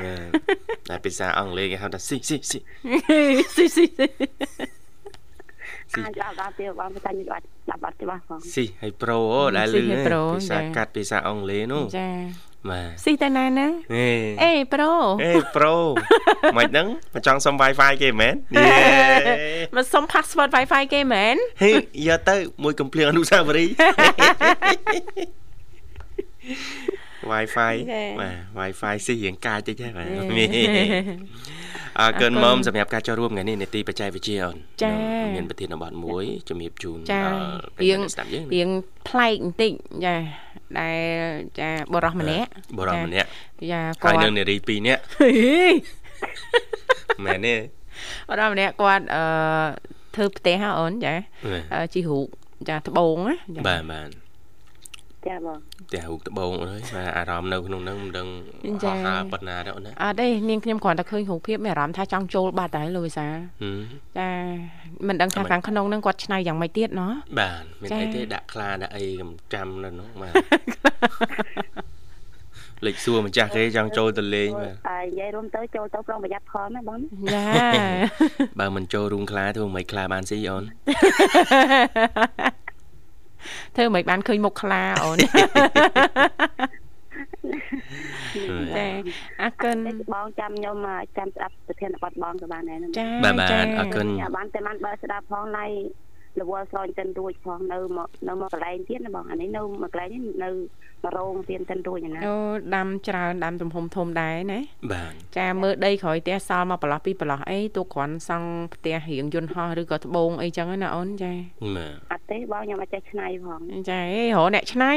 [0.02, 2.58] បាទតែភាសាអង់គ្លេសគេហៅថាស៊ីស៊ីស៊ី
[3.56, 9.80] ស៊ីស៊ីស៊ីអាចដល់ដល់ទៀតបងតែខ្ញុំអត់ដាប់អត់ច្បាស់បងស៊ីហើយប្រូអូដែលលឺ
[10.34, 12.08] ភាសាកាត់ភាសាអង់គ្លេសនោះចា
[12.70, 14.08] បាទស៊ីតែណាណាហេ
[14.42, 14.92] អេប្រូ
[15.24, 15.76] អេប្រូ
[16.56, 18.76] មិនហ្នឹងមិនចង់សុំ Wi-Fi គេមែនយេ
[19.76, 21.70] មកសុំ password Wi-Fi គេមែនហេ
[22.08, 23.72] យកទៅមួយកំភ្លៀងអនុស្សាវរីយ៍
[27.32, 30.44] Wi-Fi ចា៎បាទ Wi-Fi ស៊ីរៀងកាចតិចហ្នឹងបាទហេ
[32.00, 34.96] អរគុណអរគុណមុំសម្រាប់ការចូលរួមថ្ងៃនេះនីតិបច្ចេកវិទ្យាអូនចា៎
[35.34, 37.38] មានប្រធានបទមួយជំរាបជូនចាដល់
[37.76, 38.68] ប្រិរៀយងមិត្តស្ដាប់យើងរៀង
[39.08, 39.72] ប្លែកបន្តិច
[40.04, 40.16] ចា
[40.78, 40.98] ដែល
[41.60, 43.28] ចាបរោះម្នាក់បរិមម្នាក់
[43.72, 45.30] ចាហើគាយត់នៅនារី2នាក់ហេ
[47.24, 47.54] មែនទេ
[48.30, 49.24] បរោះម្នាក់គាត់អឺ
[50.14, 52.26] ធ្វើផ្ទះហ៎អូនចាបាទអឺជីរូក
[52.68, 54.23] ចាត្បូងណាចាបាទបាទ
[55.28, 55.58] ចាបង
[55.88, 58.28] ផ្ទះរូបត្បូងអើយបាទអារម្មណ៍នៅក្នុងហ្នឹងមិនដឹង
[58.84, 63.80] ចា៎ហោះហើរប៉ុណ្ណាដែរអូនណាអត់ទេនាងខ្ញុំគ្រាន់តែឃើញរូបភាពមានអារម្មណ៍ថាចង់ចូលបាត់ហើយលោកវិសាហឹម
[64.18, 64.28] ចា
[65.08, 70.32] មិនដឹងថាអត់ខាងក្នុងហ្នឹងគាត់ឆ្នៃយ៉ាងម៉េចទៀតណោះបាទមានចា៎អីទេដាក់ខ្លាដាក់អីកំចាំនៅនោះបាទ
[72.86, 77.44] លេខសួរម្ចាស់គេចង់ចូលទៅលេងបាទហើយនិយាយរួមទៅចូលទៅប្រុងប្រយ័ត្នផងណាបងណាចា
[78.60, 80.64] បើមិនចូលរូងខ្លាធ្វើមិនខ្លាបានស៊ីអូន
[83.76, 85.16] ធ្វើមិនបានឃើញមុខខ្លាអូន
[88.76, 88.86] ចា
[89.42, 95.66] អរគុណតែបងចាំខ្ញុំអ่าចាំស្ដាប់ប្រធានបទបងក៏បានដែរណាចាបាទបាទចាអរគុណចាបានតែបានបើស្ដាប់ផងឡៃ
[96.40, 100.50] រវល់ស្រោចតិនរួចផងនៅមកនៅមកកន្លែងទៀតណាបងអានេះនៅមកកន្លែងនេះនៅ
[101.04, 102.36] មករោងទៀតតិនរួចណាអូ
[102.76, 104.60] ដាំច្រើនដាំទំហំធំដែរណា
[104.92, 111.32] បាទចាមើលដីក្រោយផ្ទះសល់មកប្រឡោះពីប្រឡោះអីទូគ្រាន់សង់ផ្ទះរៀងយន្តហោះឬក៏ត្បូងអីចឹងណាអូនចា
[111.76, 114.92] បាទអត់ទេបងខ្ញុំអត់ចេះឆ្នៃផងចាអេរកអ្នកឆ្នៃ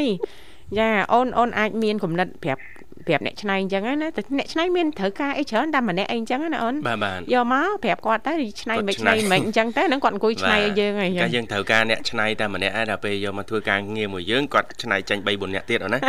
[0.80, 2.64] ចាអូនអូនអាចមានគំនិតប្រាប់
[3.08, 16.00] ប្រាប់អ្នកឆ្នៃអញ្ចឹងណាតែអ្នកឆ្នៃមានត្រូវការអីច្រើនតែម្នាក់អីអញ្ចឹងណាអូនបាទបាទយកមកប្រាប់គាត់ទៅឆ្នៃគាត់មិនឆ្នៃឆ្នៃមិនអញ្ចឹងទៅហ្នឹងគាត់អង្គុយឆ្នៃឲ្យយើងហើយកាលយើងត្រូវការអ្នកឆ្នៃតែម្នាក់ឯងដល់ពេលយកមកធ្វើការងារមួយយើងគាត់ឆ្នៃចាញ់3 4នាក់ទៀតអូនណា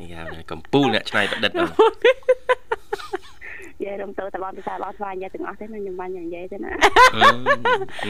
[0.00, 2.12] នេះហៅថាកំពូលអ្នកឆ្នៃប្រឌិតអូននិ
[3.92, 6.70] យាយរួមទៅតបងពិសាបងស្វាយនិយាយទាំងអស់ទេណាខ្ញុំបាននិយាយទេណា
[7.20, 7.36] ហឹម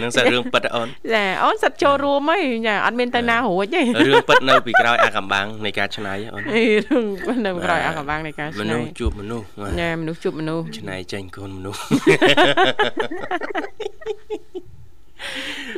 [0.03, 7.05] នឹងសាច់រឿងពិតអូនចាអូនសិតចូលរួមហីចាអត់មានទៅណារួចទេរឿងពិតនៅពីក្រោយអាកំបាំងនៃការឆ្នៃអូនអីរឿង
[7.47, 11.81] នៅក្រោយអកបាំងនៃការឆ្មនៃនុស្សជួបមនុស្សបាទញ៉ាមនុស្សជួបមនុស្សឆ្នៃចាញ់កូនមនុស្ស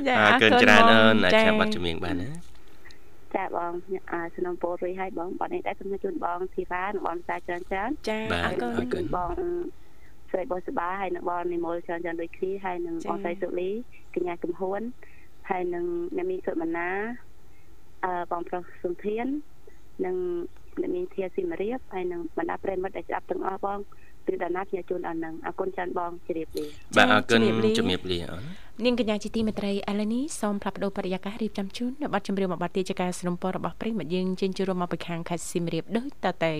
[0.08, 2.30] ចាអរគុណច្រើនអូនអាចចាចាំបាត់ជំនាញបានណា
[3.36, 3.72] ចាបង
[4.12, 9.32] អាสนំពោរួយឲ្យបងបាត់នេះដែរខ្ញុំជូនបងធីវ៉ានិងបងសាច្រើនច្រើនចាបាទអរគុណអរគុណបង
[10.33, 13.69] ស្រីបុស្បាហើយនិងបងនិមលច្រើនច្រើនដូចគ្នាហើយនិង ចា៎ បងស្រីសុលី
[14.15, 14.81] កញ្ញាកំហួន
[15.49, 16.89] ហើយនិងអ្នកមីសុមណា
[18.05, 19.27] អឺបងប្រុសសុនធាន
[20.05, 20.15] និង
[20.81, 23.79] អ្នកមីធាស៊ីមរៀបហើយនិងបណ្ដាប្រិយមិត្តដែលស្ដាប់ទាំងអស់បង
[24.27, 26.65] គឺដល់ណាខ្ញុំជូនដល់នឹងអរគុណច្រើនបងជម្រាបលា
[26.97, 28.43] បាទអរគុណ ជំរាបលា ជំរាបលាអូន
[28.85, 36.53] នាងកញ្ញាជាទីមេត្រីឥឡូវនេះសូមផ្លាប់បដោបរិយាកាសរៀបចំជូននៅប័ណ្ណចម្រៀងមួយប័ណ្ណទៀតជាការสนับสนุนរបស់ប្រិយមិត្តយើងជិញ្ជូនរួមមកពីខាងខេត្តសៀមរាបដូចតទៅ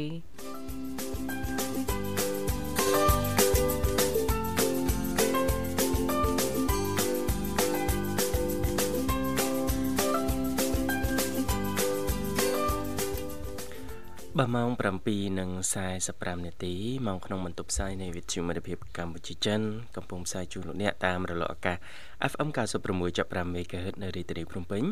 [14.41, 14.71] បាទម៉ោង
[15.39, 16.75] 7:45នាទី
[17.07, 19.61] ម៉ោងក្នុងបន្ទប់ផ្សាយនៃវិទ្យុមិត្តភាពកម្ពុជាចិន
[19.97, 21.79] កំពុងផ្សាយជូនលោកអ្នកតាមរលកអាកាស
[22.33, 22.49] FM
[22.97, 24.83] 96.5 MHz នៅរាជធានីភ្នំពេញ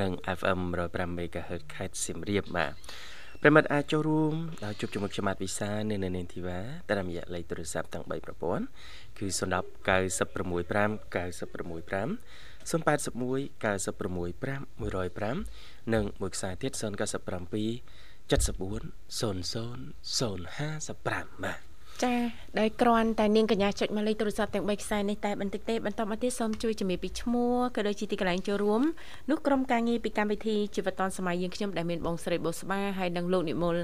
[0.00, 2.72] និង FM 105 MHz ខេត្តសៀមរាបបាទ
[3.42, 8.64] ប្រិមត្តអាចចូលរួមដល់ជួបជាមួយខ្ញុំបាទវិសានៅនៅនាងធីវ៉ាតាមរយៈលេខទូរស័ព្ទទាំង3ប្រព័ន្ធ
[9.18, 9.44] គឺ010
[9.88, 12.10] 965 965
[12.70, 18.32] 081 965 105និងមួយខ្សែទៀត097 74
[19.18, 21.60] 0055បាទ
[22.04, 22.14] ចា
[22.60, 28.82] ដោយគ្រាន់តែនាងកញ្ញាចុចមកលេខទូរស័ព្ទទាំង3ខ្សែនេះតែបន្តិចទេបន្តមកទៀតសូមជួយជំរាបពីឈ្មោះក៏ដូចជាទីកន្លែងចូលរួម
[29.30, 33.76] នោះក្រុមការងារពីកម្មវិធីជីវិតឌុនសម័យយើងខ្ញុំដែលមានបងស្រីបុស្បាហើយនិងលោកនិមល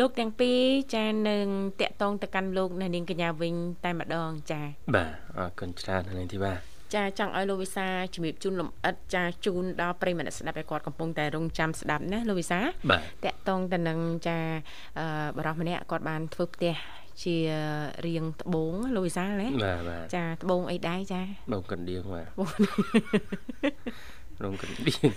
[0.00, 0.58] លោកទាំងពីរ
[0.94, 1.46] ចានឹង
[1.80, 4.60] តាក់តងទៅកាន់លោកនៅនាងកញ្ញាវិញតែម្ដងចា
[4.96, 14.38] បាទអរគុណច្រើននាងធីវ៉ា ចាចង់ឲ្យលោកវិសាជំរាបជូនលំអិតចាជូនដល់ប្រិយមិត្តស្ដាប់ឲ្យគាត់កំពុងតែរងចាំស្ដាប់ណាលោកវិសាបាទតកតងទៅនឹងចា
[14.98, 16.74] អឺបរិសម្នាក់គាត់បានធ្វើផ្ទះ
[17.22, 17.36] ជា
[18.06, 22.26] រៀងត្បូងលោកវិសាលណាបាទបាទចាត្បូងអីដែរចាបងកណ្ដៀងបាទ
[24.44, 25.10] រងកណ្ដៀង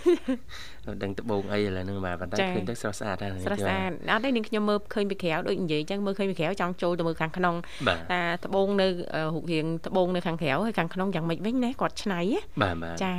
[0.86, 7.54] អត់ដឹងត្បូងអីឥឡូវហ្នឹងបាទប៉ុន្តែឃើញទៅស្រស់ស្អាតដែរនាងស្រស់ធីស្វ៉ាអាតអត់ទេនាងខ្ញុំមើលឃើញពីក្រៅដូចនិយាយអញ្ចឹងមើលឃើញពីក្រៅចង់ចូលទៅមើលខាងក្នុង
[7.88, 13.14] បាទតាត្បូងនៅអឺរូបរាងត្បូងនៅខាងក្រៅហើយខាងក្នុងយ៉ាងម៉េចវិញណាគាត់ឆ្នៃណាបាទបាទចា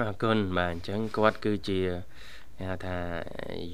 [0.00, 1.80] អរគុណបាទអញ្ចឹងគាត់គឺជា
[2.58, 2.96] គេហៅថា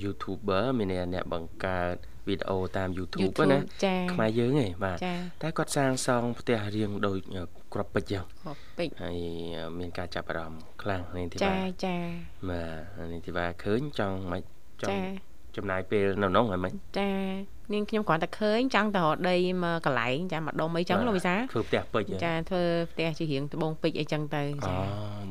[0.02, 1.94] YouTuber មានអ្នកបង្កើត
[2.28, 7.20] វីដេអូតាម YouTube ណាចាខ្មែរយើងឯងបាទចាតែគាត់សាងសង់ផ្ទះរៀងដូច
[7.74, 9.16] ក្របពេជ្រចឹងហូបពេជ្រហើយ
[9.78, 11.96] មានការចាប់អារម្មណ៍ខ្លាំងនាងធីចាវ៉ាចា
[12.50, 12.62] បា
[12.98, 14.44] ទនាងធីវ៉ាឃើញចង់មិនច
[14.82, 17.10] ចាង់ ចំណាយពេលនៅនោះហ្នឹងមិនចា
[17.72, 22.62] នាងខ្ញុំគ្រាន់តែឃើញចង់ទៅរកដីមកកន្លែងចាម្ដុំអីចឹងលោកវិសាធ្វើផ្ទះពេជ្រហ៎ចាធ្វើ
[22.92, 24.76] ផ្ទះជារៀងត្បូងពេជ្រអីចឹងទៅអូចា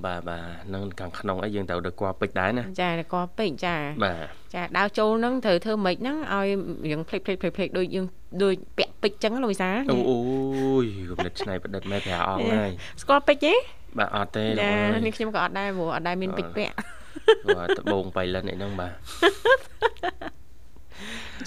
[0.05, 6.47] បាទបាទនឹងខាងក្នុងអីយើងត្រូវទៅគួពេជ្រដែរណាចាក៏ពេជ្រចាបាទចាដើរចូលហ្នឹងត្រូវធ្វើម៉េចហ្នឹងឲ្យ
[6.89, 8.05] រៀងភ្លេចភ្លេចភ្លេចភ្លេចដូចយើង
[8.43, 10.19] ដូចពាក់ពេជ្រចឹងលោកវិសាអូអូ
[10.83, 13.53] យគំនិតឆ្នៃប្រឌិតមែនព្រះអង្គហើយស្គាល់ពេជ្រទេ
[13.97, 16.73] បាទអត់ទេលោកចាអើយនេះខ្ញុំក៏អត់ដែរព្រោះអត់ដែរមានពេជ្រពាក់
[17.57, 18.93] បាទដបងបៃលិនអីហ្នឹងបាទ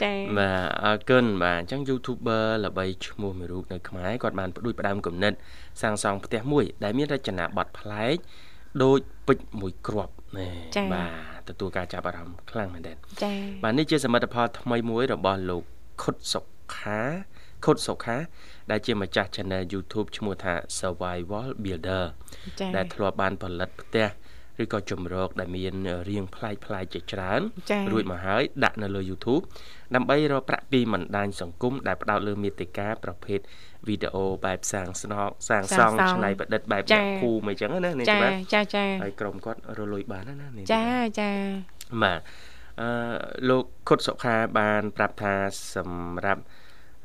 [0.02, 5.32] ចាបាទអរគុណបាទអញ្ចឹង YouTuber ល្បីឈ្មោះមួយរូបនៅខ្មែរគាត់បានផ្ដួចផ្ដើមគំនិត
[5.82, 8.16] សាងសង់ផ្ទះមួយ ដែលមានរចនាប័ទ្មប្លែក
[8.82, 10.48] ដូចពេជ្រមួយគ្រាប់ណែ
[10.94, 11.04] បា
[11.48, 15.62] ទទទួលការចាប់អារម្មណ៍ខ្លាំងមែនទែនចាបាទនេះជាសមិទ្ធផលថ្មីមួយរបស់លោក
[16.02, 16.40] ខុតសុ
[16.76, 17.00] ខា
[17.64, 18.16] ខុតសុខា
[18.70, 22.04] ដែលជាម្ចាស់ Channel YouTube ឈ្មោះថា Survival Builder
[22.60, 24.06] ចាដែលធ្លាប់បានផលិតផ្ទះ
[24.62, 25.74] ឬក៏ជំរកដែលមាន
[26.08, 27.40] រាងប្លែកប្លែកជាច្រើន
[27.70, 29.42] ចារួចមកហើយដាក់នៅលើ YouTube
[29.94, 33.40] ដើម្បីរកប្រាក់ពីបណ្ដាញសង្គមដែលផ្ដោតលើមាតិកាប្រភេទ
[33.88, 40.86] វីដេអូបែបសាងស្នងសាងសង់ច្នៃប្រឌិតបែបអ្នកភូមិអីចឹងណានេះចាបាទចាចាហើយក្រុមគាត់រលួយបានណាណានេះចា
[41.20, 41.30] ចា
[42.02, 42.20] បាទ
[42.80, 42.88] អឺ
[43.48, 45.34] លោកខុតសុខាបានប្រាប់ថា
[45.74, 46.42] សម្រាប់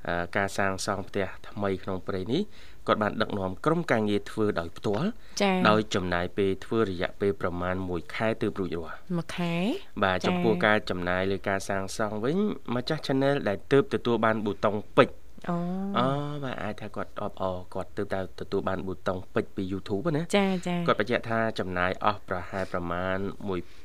[0.08, 2.42] អឺការសាងសង់ផ្ទះថ្មីក្នុងព្រៃនេះ
[2.88, 5.08] គាត់បានដឹកនាំក្រុមការងារធ្វើដោយផ្ទាល់
[5.42, 9.56] ចាដោយចំណាយពេលធ្វើរយៈពេលប្រមាណ1ខែទើបរួចរាល់មួយខែ
[10.04, 12.38] បាទចា៎ចំពោះការចំណាយលើការសាងសង់វិញ
[12.76, 15.16] ម្ចាស់ Channel ដែលទើបទទួលបានប៊ូតុងពេជ្រ
[15.50, 15.56] អូ
[15.98, 16.08] អូ
[16.44, 23.18] បាទអាចថាគាត់អបអរគាត់ទើបតែទទួលបានប៊ូតុងពេជ្រពី YouTube ណាចាចាគាត់បញ្ជាក់ថាចំណាយអស់ប្រហែលប្រមាណ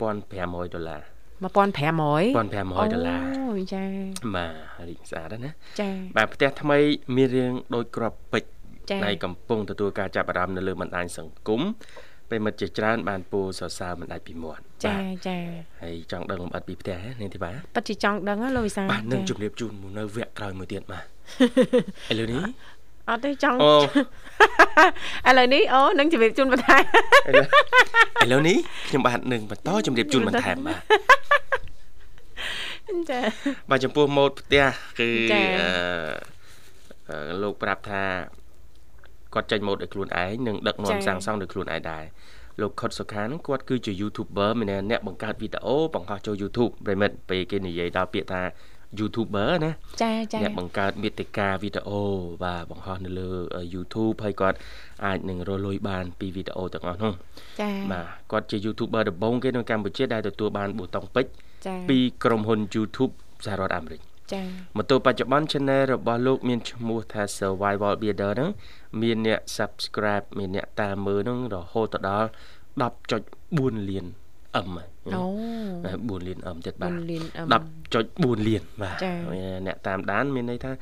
[0.02, 1.02] 1500ដុល្លារ
[1.44, 1.44] 1500
[2.35, 3.85] 1500ដុល្លារអូចា
[4.35, 6.78] បាទរីកស្អាតណាស់ណាចាបាទផ្ទះថ្មី
[7.16, 8.53] មានរាងដូចក្របពេជ្រចា
[9.06, 11.62] ដែលកំពុងទទួលការចាប់អារម្មណ៍នៅលើបណ្ដាញសង្គម
[12.30, 15.36] ពេលមិត្តជាច្រើនបានពោលសរសើរមិនដាច់ពីមាត់ចាបាទចា
[15.82, 21.04] ហើយចង់ដឹងលម្អិតពីផ្ទះហ៎នាងធីបាប៉ិតជាចង់ដឹងហ៎លោកវិសាបាទនឹងចាជម្រាបជូនមកនៅវគ្គក្រោយមួយទៀតបាទ
[22.12, 22.42] ឥឡូវនេះ
[23.10, 23.72] អត់ទេចង់អូ
[25.28, 26.82] ឥឡូវនេះអូនឹងជម្រាបជូនបន្ថែម
[27.28, 27.46] ឥឡូវ
[28.24, 28.56] ឥឡូវនេះ
[28.88, 30.78] ខ្ញុំបាទនឹងបន្តជម្រាបជូនបន្ថែមបាទ
[33.10, 33.20] ចា
[33.70, 34.64] បាទចំពោះម៉ូដផ្ទះ
[35.00, 35.68] គឺចា៎អឺ
[37.10, 38.04] អឺលោកប្រាប់ថា
[39.34, 42.04] គាត់ចេញម៉ូដដោយខ្លួនឯងនិងដឹកនាំចា៎សាងសង់ដោយខ្លួនឯងដែរ
[42.60, 48.42] លោកខុតសុខានឹងគាត់គឺជា YouTuber មានអ្នកបង្កើតវីដេអូបង្ហោះចូល YouTube ប្រិមិត្តពេលគេនិយាយដល់ពាក្យថា
[48.98, 52.02] YouTuber ណាចាចាអ្នកបង្កើតមាតិកាវីដេអូ
[52.44, 53.30] បាទបង្ហោះនៅលើ
[53.74, 54.58] YouTube ហើយគាត់
[55.04, 57.12] អាចនឹងរកលុយបានពីវីដេអូទាំងអស់នោះ
[57.60, 61.30] ចាបាទគាត់ជា YouTuber ដំបូងគេនៅកម្ពុជាដែលទទួលបានប៊ូតុងពេជ្រ
[61.66, 63.12] ចាពីក្រុមហ៊ុន YouTube
[63.46, 64.00] សហរដ្ឋអាមេរិក
[64.32, 64.42] ចា
[64.76, 68.50] មកទល់បច្ចុប្បន្ន Channel របស់លោក មានឈ្មោះថា Survival Builder ហ្នឹង
[69.02, 72.28] មានអ្នក Subscribe មានអ្នកតាមមើលហ្នឹងរហូតទៅដល់
[73.12, 74.06] 10.4លាន
[74.66, 75.24] M ហើយអូ
[75.84, 77.48] បាទ4លាន M ទៀតបាទ4លាន M
[77.92, 79.16] 10.4លានបាទចា៎
[79.66, 80.72] អ្នកតាមដានមានន័យថា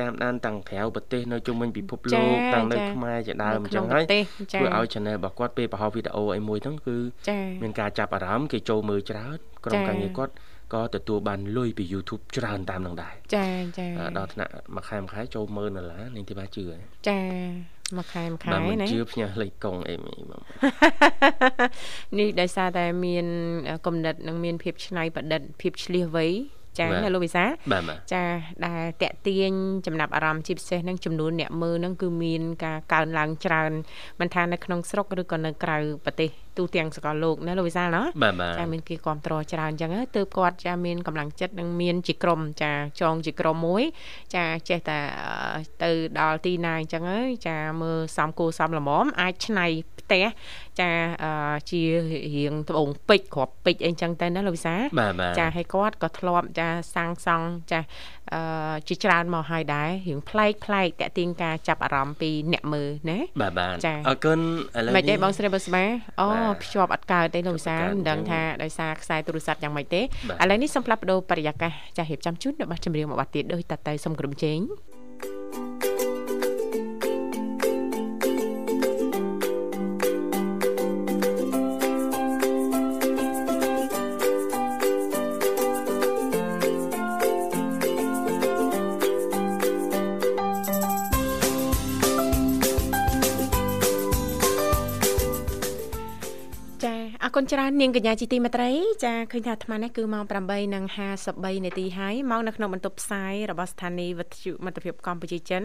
[0.00, 6.96] តាមដានតាំងក្រៅប្រទេសនៅជុំវិញពិភពចា៎លោកតាំងនៅចា៎ខ្មែរជាដើមអនៅញ្ក្នុងចឹងហើយប្រទេសចាធ្វើឲ្យ Channel របស់គាត់ពេលបង្ហោះវីដេអូអីមួយហ្នឹងគឺ
[7.28, 9.38] ចាមានការចាប់អារម្មណ៍គេចូលមើលច្រើន
[9.72, 10.32] ក្រុមចា៎ការងារគាត់
[10.74, 13.46] ក៏ទទួលបានលុយពី YouTube ច្រើនតាមនឹងដែរចា
[13.78, 16.78] ចាអ่าដល់ថ្នាក់មួយខែមួយខែចូល10000ដុល្លារនាងទីបាជឿហ៎
[17.08, 17.20] ចា
[17.96, 20.42] មួយខែមួយខែបាទមិនណាជឿផ្ញើលេខកុងអីមីបង
[22.18, 23.26] នេះដោយសារតែមាន
[23.86, 26.26] គំនិតនិងមានភាពច្នៃប្រឌិតភាពឆ្លៀសវៃ
[26.78, 28.24] ចាបាទណាលោកវិសាបាទបាទចា
[28.66, 29.52] ដែលតេទៀង
[29.86, 33.72] ចំណាប់អារម្មណ៍ជាពិសេសនឹងចំនួនអ្នកមើលនឹងគឺមានការកើនឡើងច្រើន
[34.20, 43.82] មិនថានៅក្នុងស្រុកឬក៏នៅក្រៅប្រទេស ទូទាំងសកលលោកណាលោកវិសាលណាបាទបាទចាមានគេគ្រប់គ្រងច្រើនអញ្ចឹងទៅទើបគាត់ចាមានកម្លាំងចិត្តនិងមានជាក្រុមចាចងជាក្រុមមួយ
[44.34, 44.98] ចាចេះតែ
[45.54, 45.90] អឺទៅ
[46.20, 49.66] ដល់ទីណាអញ្ចឹងហើយចាមើលសំគូសំល្មមអាចឆ្នៃ
[50.00, 50.24] ផ្ទះ
[50.80, 50.90] ចា
[51.24, 51.82] អឺជា
[52.36, 57.80] រៀងត្បូងពេជ្រគ្រាប់ពេជ្រអីអញ្ចឹងទៅណាលោកវិសាបាទបាទចាឲ្យគាត់ក៏ធ្លាប់ចាសាងសង់ចា
[58.34, 64.38] អឺជាច្រើនមកហើយដែររៀងប្លែកប្លែកតាក់ទាញការចាប់អារម្មណ៍ពីអ្នកមើលណាបាទបាទចា៎អរគុណ
[64.76, 65.84] ឥឡូវមិនទេនេះបងស្រីបុស្បា
[66.20, 74.58] អូបាទភ្ជាប់អត់កើតទេលោកវិសាភ្ជាប់អត់កើតមិនដឹងអញ្ចឹងថាដោយសារខ្សែទូរស័ព្ទយ៉ាងម៉េចទេបាទឥឡូវនេះសូមផ្លាប់បដោបរិយាកាសចារៀបចំជូនរបស់ចម្រៀងមួយបាត់ទៀតដោយតតៃសុំក្រុមជេង
[75.82, 75.87] ចាអ
[97.38, 98.70] គុណគុណច្រើននាងកញ្ញាជីទីមេត្រី
[99.04, 100.24] ចាឃើញថាអាត្មានេះគឺម៉ោង
[100.74, 105.62] 8:53នាទីហើយមកនៅក្នុងបន្ទប់ផ្សាយរបស់ស្ថានីយ៍វិទ្យុមិត្តភាពកម្ពុជាចិន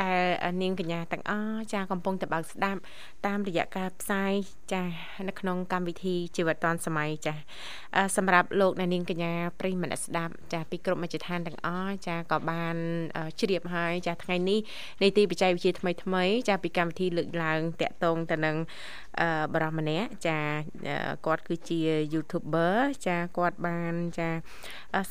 [0.00, 0.18] ដែល
[0.62, 2.80] នាងកញ្ញាទាំងអស់ចាកំពុងតបើកស្ដាប់
[3.26, 4.32] តាមរយៈការផ្សាយ
[4.72, 4.82] ចា
[5.28, 7.34] នៅក្នុងកម្មវិធីជីវិតឌွန်សម័យចា
[8.16, 12.76] សម្រាប់លោកអ្នកនាងកញ្ញាប្រិយមិត្តស្ដាប់ចាពីគ្រប់មជ្ឈដ្ឋានទាំងអស់ចាក៏បាន
[13.40, 14.58] ជ្រាបហើយចាថ្ងៃនេះ
[15.02, 18.56] នីតិបច្ចេកវិទ្យាថ្មីថ្មីចាពីកម្មវិធីលើកឡើងតាក់ទងទៅនឹង
[19.54, 20.38] បរិសម្នាក់ចា
[21.26, 21.80] គាត់គឺជា
[22.12, 22.74] YouTuber
[23.06, 24.28] ចាគាត់បានចា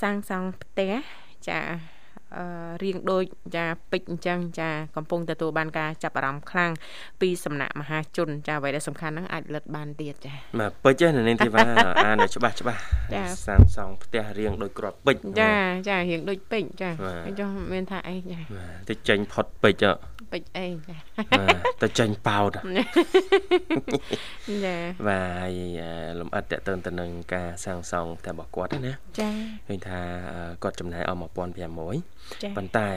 [0.02, 0.94] សាងសង់ផ្ទះ
[1.50, 1.60] ចា
[2.84, 3.24] រៀងដូច
[3.56, 6.72] ចាពេជ្រអញ្ចឹងចាកំពុងទទួលបានការចាប់អារម្មណ៍ខ្លាំង
[7.22, 11.64] ពីសំណាក់មហាជនចាអ្វីដែលសំខាន់ហ្នឹងអាចលិតបានទៀតចាបាទពេជ្រហ្នឹងនាងធីវ៉ា
[12.06, 12.80] អានច្បាស់ច្បាស់
[13.14, 15.54] ចាសាងសង់ផ្ទះរៀងដូចគ្រាប់ពេជ្រចា
[15.90, 16.90] ចារៀងដូចពេជ្រចា
[17.40, 18.40] ចុះមានថាអីចា
[18.90, 19.92] ទៅចេញផុតពេជ្រ
[20.32, 20.96] ពេជ្រអីចា
[21.82, 22.52] ទៅចេញប៉ោត
[24.66, 25.60] ចាបាទហើយ
[26.20, 29.30] លំអិតតទៅទៅនឹងការសាងសង់ផ្ទះរបស់គាត់ណាចា
[29.68, 30.02] ឃើញថា
[30.64, 32.90] គាត់ចំណាយអស់1500ប៉ុន្តែ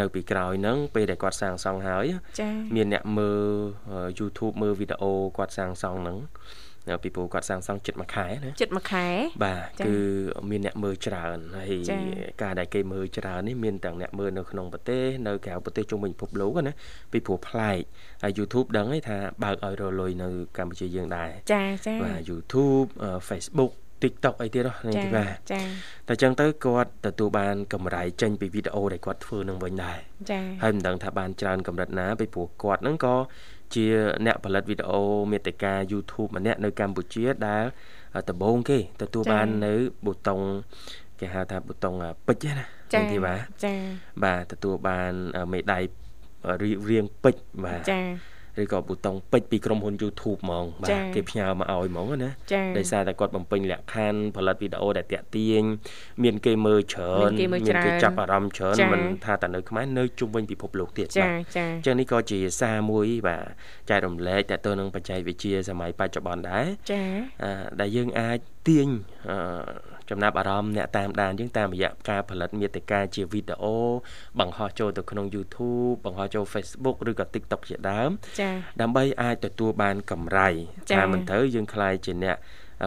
[0.00, 2.06] នៅពីក្រោយហ្នឹងពេលដែលគាត់សាងសង់ហើយ
[2.40, 3.44] ចាមានអ្នកមើល
[4.18, 6.18] YouTube មើលវីដេអូគាត់សាងសង់ហ្នឹង
[7.02, 9.06] ពីព្រោះគាត់សាងសង់ចិត្តមួយខែណាចិត្តមួយខែ
[9.44, 9.96] បាទគឺ
[10.50, 11.72] មានអ្នកមើលច្រើនហើយ
[12.42, 16.74] ការដែលគេមើលច្រើននេះមានទាំងអ្នកមើលនៅក្នុងប្រទេសនៅក្រៅប្រទេសជុំវិញពិភពលោកណា
[17.12, 17.80] ពីព្រោះប្លែក
[18.22, 20.28] ហើយ YouTube ដឹងហើយថាបើកឲ្យរលុយនៅ
[20.58, 22.88] កម្ពុជាយើងដែរចាចាបាទ YouTube
[23.28, 23.72] Facebook
[24.02, 25.62] TikTok អីទៀតណានេះបាទចា
[26.08, 29.98] តែចឹងទៅគាត់ទទួលបានកម្រៃចេញពីវីដេអូដែលគាត់ធ្វើនឹងវិញដែរ
[30.30, 33.14] ចាហើយមិនដឹងថាបានច្រើនកម្រិតណាពីព្រោះគាត់ហ្នឹងក៏
[33.74, 33.86] ជា
[34.26, 35.00] អ្នកផលិតវីដេអូ
[35.32, 37.64] មេតិកា YouTube ម្នាក់នៅកម្ពុជាដែល
[38.30, 40.40] ដំបូងគេទទួលបាននៅប៊ូតុង
[41.20, 41.94] គេហៅថាប៊ូតុង
[42.26, 43.78] ពេជ្រណាចា៎បាទចា៎
[44.24, 45.12] បាទទទួលបាន
[45.52, 45.82] មេដាយ
[46.88, 52.30] រៀងពេជ្របាទចា៎ ឬក៏ប៊ូតុងពេជ្រពីក្រុមហ៊ុន YouTube ហ្មងបាទគេផ្ញើមកឲ្យហ្មងណា
[52.76, 55.62] ដោយសារតែគាត់បំពេញលក្ខខណ្ឌផលិតវីដេអូដែលតាក់ទាញ
[56.22, 63.44] មានគេមើលច្រើនមានគេចាប់អារម្មណ៍ច្រើនមិនថាតែនៅខ្មែរនៅជុំវិញពិភពលោកទៀតបាទចាអញ្ចឹងនេះក៏ជាសារមួយបាទ
[63.90, 67.02] ចែករំលែកតទៅនឹងបច្ចេកវិទ្យាសម័យបច្ចុប្បន្នដែរចា
[67.80, 68.38] ដែលយើងអាច
[68.68, 68.88] ទាញ
[70.10, 73.76] ចំណាប់អារម្មណ៍អ្នកតាមដានយើងតាមរយៈការផលិតមាតិកាជាវីដេអូ
[74.38, 78.10] បង្ហោះចូលទៅក្នុង YouTube បង្ហោះចូល Facebook ឬក៏ TikTok ជាដើម
[78.40, 80.48] ចា៎ដើម្បីអាចទទួលបានកម្រៃ
[80.96, 82.36] ថាមិនត្រូវយើងខ្លាយជាអ្នក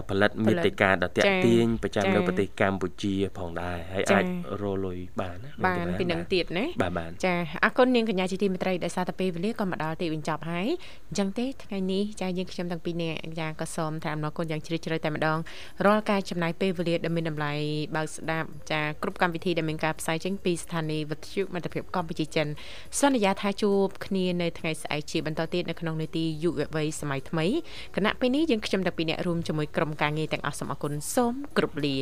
[0.09, 4.23] ផលិតមេតិកាដ៏តាក់ទាញប្រចាំនៅប្រទេសកម្ពុជាផងដែរហើយអាច
[4.61, 10.67] រលុយបានបានពីនឹងទៀតណាបាទបានចាអរគុណនាងកញ្ញាជាទីមេត្រីដែលសារតែពេលវេលាក៏មកដល់ទីបញ្ចប់ហើយ
[11.09, 15.37] អញ្ចឹងទេថ្ងៃនេះចាយើងខ្ញុំទាំងពីរនាក់ចាក៏សូមថាអរគុណយ៉ាងជ្រាលជ្រៅតែម្ដង
[15.85, 17.53] រាល់ការចំណាយពេលវេលាដ៏មានតម្លៃ
[17.95, 22.47] បើកស្ដាប់ចាគ្រប់កម្មវិធីដែលមានការផ្សាយចេញពីស្ថានីយ៍វិទ្យុមិត្តភាពកម្ពុជាចិន
[22.99, 27.45] សន្យាថាជួបគ្នានៅថ្ងៃស្អែកជាបន្តទៀតនៅក្នុងនេតិយុវវ័យសម័យថ្មី
[27.95, 31.95] គណៈពេលនេះយើងខ្ញុំទាំងពីរនាក់រួមជាមួយក្រុមការងារទាំងអស់សូមអរគុណសូមគោរពលា